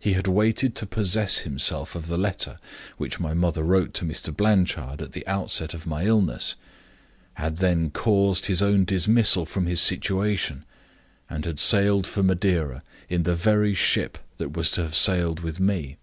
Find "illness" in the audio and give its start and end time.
6.06-6.56